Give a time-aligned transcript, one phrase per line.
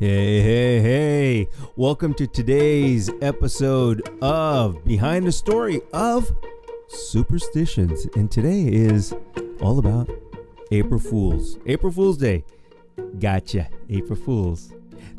[0.00, 1.48] Hey, hey, hey.
[1.76, 6.34] Welcome to today's episode of Behind the Story of
[6.88, 8.06] Superstitions.
[8.16, 9.14] And today is
[9.60, 10.08] all about
[10.70, 11.58] April Fools.
[11.66, 12.46] April Fool's Day.
[13.18, 13.68] Gotcha.
[13.90, 14.72] April Fools.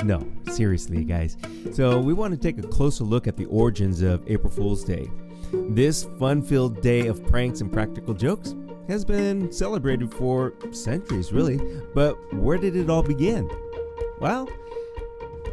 [0.03, 1.37] No, seriously, guys.
[1.73, 5.11] So, we want to take a closer look at the origins of April Fool's Day.
[5.53, 8.55] This fun filled day of pranks and practical jokes
[8.87, 11.59] has been celebrated for centuries, really.
[11.93, 13.47] But where did it all begin?
[14.19, 14.49] Well,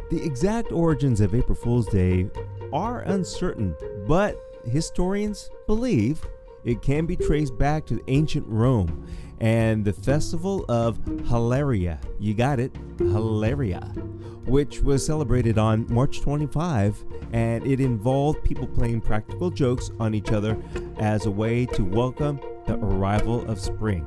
[0.09, 2.29] the exact origins of April Fool's Day
[2.73, 3.75] are uncertain,
[4.07, 6.25] but historians believe
[6.63, 9.07] it can be traced back to ancient Rome
[9.39, 11.99] and the festival of Hilaria.
[12.19, 13.81] You got it, Hilaria,
[14.45, 20.31] which was celebrated on March 25, and it involved people playing practical jokes on each
[20.31, 20.57] other
[20.97, 24.05] as a way to welcome the arrival of spring.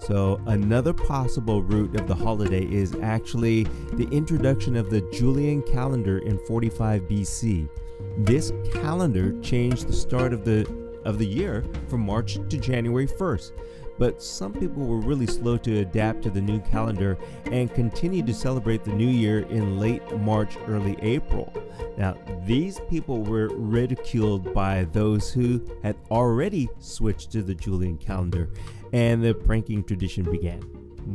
[0.00, 6.18] So, another possible root of the holiday is actually the introduction of the Julian calendar
[6.18, 7.68] in 45 BC.
[8.16, 10.66] This calendar changed the start of the
[11.04, 13.52] of the year from March to January 1st.
[14.00, 17.18] But some people were really slow to adapt to the new calendar
[17.52, 21.52] and continued to celebrate the new year in late March, early April.
[21.98, 28.48] Now, these people were ridiculed by those who had already switched to the Julian calendar,
[28.94, 30.62] and the pranking tradition began.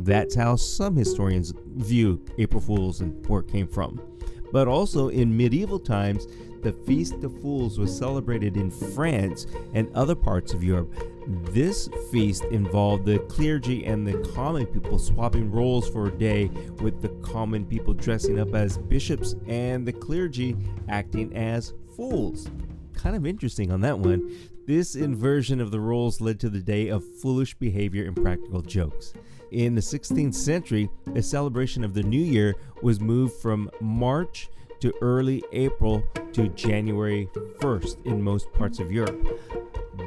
[0.04, 4.00] That's how some historians view April Fools and where it came from.
[4.56, 6.26] But also in medieval times,
[6.62, 10.94] the Feast of Fools was celebrated in France and other parts of Europe.
[11.52, 16.46] This feast involved the clergy and the common people swapping roles for a day,
[16.80, 20.56] with the common people dressing up as bishops and the clergy
[20.88, 22.48] acting as fools.
[22.94, 24.34] Kind of interesting on that one.
[24.66, 29.12] This inversion of the roles led to the day of foolish behavior and practical jokes.
[29.52, 34.48] In the 16th century, the celebration of the new year was moved from March
[34.80, 37.28] to early April to January
[37.60, 39.24] 1st in most parts of Europe.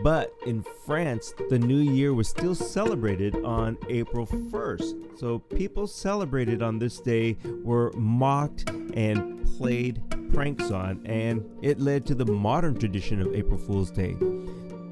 [0.04, 5.18] But in France, the new year was still celebrated on April 1st.
[5.18, 12.06] So people celebrated on this day were mocked and played pranks on, and it led
[12.08, 14.16] to the modern tradition of April Fool's Day.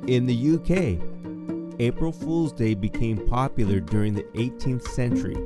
[0.08, 5.38] In the UK, April Fool's Day became popular during the 18th century.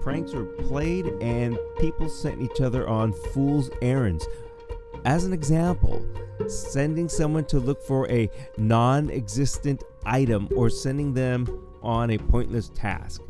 [0.00, 4.26] Pranks were played and people sent each other on fool's errands.
[5.04, 6.04] As an example,
[6.48, 11.46] sending someone to look for a non existent item or sending them
[11.82, 13.22] on a pointless task.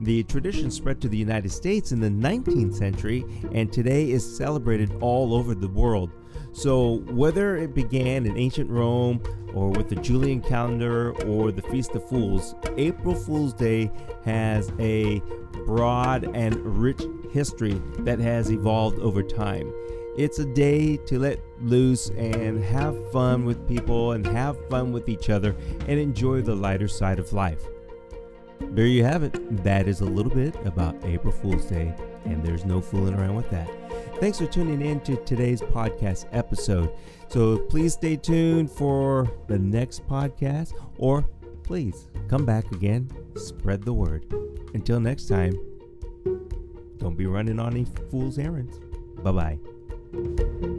[0.00, 4.92] The tradition spread to the United States in the 19th century and today is celebrated
[5.00, 6.10] all over the world.
[6.52, 9.22] So, whether it began in ancient Rome
[9.54, 13.90] or with the Julian calendar or the Feast of Fools, April Fool's Day
[14.24, 15.20] has a
[15.64, 19.72] broad and rich history that has evolved over time.
[20.16, 25.08] It's a day to let loose and have fun with people and have fun with
[25.08, 27.66] each other and enjoy the lighter side of life.
[28.60, 29.64] There you have it.
[29.64, 31.94] That is a little bit about April Fool's Day,
[32.24, 33.68] and there's no fooling around with that.
[34.20, 36.90] Thanks for tuning in to today's podcast episode.
[37.28, 41.22] So please stay tuned for the next podcast, or
[41.62, 44.24] please come back again, spread the word.
[44.74, 45.52] Until next time,
[46.98, 48.78] don't be running on any fool's errands.
[49.22, 49.58] Bye
[50.12, 50.75] bye.